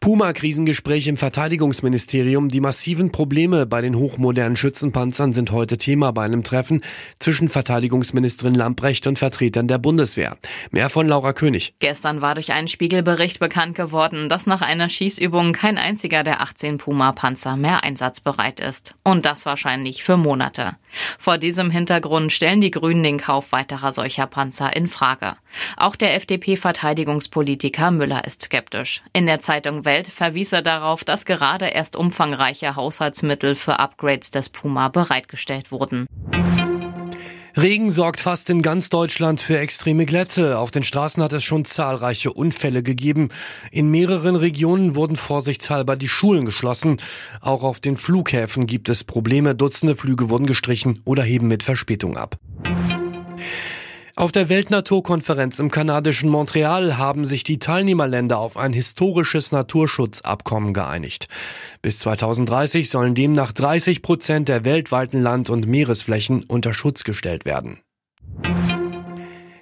[0.00, 2.48] Puma-Krisengespräch im Verteidigungsministerium.
[2.48, 6.82] Die massiven Probleme bei den hochmodernen Schützenpanzern sind heute Thema bei einem Treffen
[7.18, 10.38] zwischen Verteidigungsministerin Lamprecht und Vertretern der Bundeswehr.
[10.70, 11.74] Mehr von Laura König.
[11.80, 16.78] Gestern war durch einen Spiegelbericht bekannt geworden, dass nach einer Schießübung kein einziger der 18
[16.78, 18.94] Puma-Panzer mehr einsatzbereit ist.
[19.02, 20.76] Und das wahrscheinlich für Monate.
[21.18, 25.34] Vor diesem Hintergrund stellen die Grünen den Kauf weiterer solcher Panzer in Frage.
[25.76, 29.02] Auch der FDP-Verteidigungspolitiker Müller ist skeptisch.
[29.12, 34.50] In der Zeitung Welt verwies er darauf, dass gerade erst umfangreiche Haushaltsmittel für Upgrades des
[34.50, 36.06] Puma bereitgestellt wurden.
[37.56, 40.58] Regen sorgt fast in ganz Deutschland für extreme Glätte.
[40.58, 43.30] Auf den Straßen hat es schon zahlreiche Unfälle gegeben.
[43.72, 46.98] In mehreren Regionen wurden vorsichtshalber die Schulen geschlossen.
[47.40, 49.54] Auch auf den Flughäfen gibt es Probleme.
[49.54, 52.36] Dutzende Flüge wurden gestrichen oder heben mit Verspätung ab.
[54.18, 61.28] Auf der Weltnaturkonferenz im kanadischen Montreal haben sich die Teilnehmerländer auf ein historisches Naturschutzabkommen geeinigt.
[61.82, 67.78] Bis 2030 sollen demnach 30 Prozent der weltweiten Land- und Meeresflächen unter Schutz gestellt werden.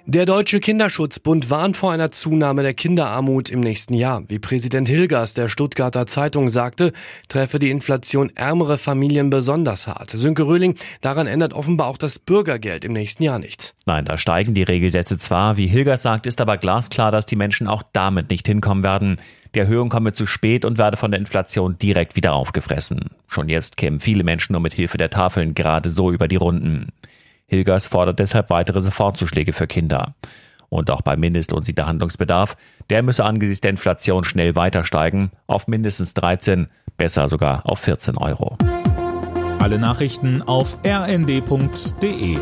[0.09, 4.23] Der Deutsche Kinderschutzbund warnt vor einer Zunahme der Kinderarmut im nächsten Jahr.
[4.29, 6.93] Wie Präsident Hilgers der Stuttgarter Zeitung sagte,
[7.27, 10.11] treffe die Inflation ärmere Familien besonders hart.
[10.11, 13.75] Sönke Röhling, daran ändert offenbar auch das Bürgergeld im nächsten Jahr nichts.
[13.85, 15.57] Nein, da steigen die Regelsätze zwar.
[15.57, 19.17] Wie Hilgers sagt, ist aber glasklar, dass die Menschen auch damit nicht hinkommen werden.
[19.55, 23.09] Die Erhöhung komme zu spät und werde von der Inflation direkt wieder aufgefressen.
[23.27, 26.93] Schon jetzt kämen viele Menschen nur mit Hilfe der Tafeln gerade so über die Runden.
[27.47, 30.15] Hilgers fordert deshalb weitere Sofortzuschläge für Kinder.
[30.69, 32.57] Und auch beim Mindestlohn sieht der Handlungsbedarf.
[32.89, 38.17] Der müsse angesichts der Inflation schnell weiter steigen, auf mindestens 13, besser sogar auf 14
[38.17, 38.57] Euro.
[39.59, 42.37] Alle Nachrichten auf rnd.de